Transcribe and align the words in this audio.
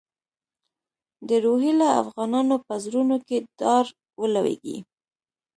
د 1.27 1.29
روهیله 1.45 1.87
افغانانو 2.01 2.55
په 2.65 2.73
زړونو 2.85 3.17
کې 3.27 3.37
ډار 3.59 3.85
ولوېږي. 4.21 4.77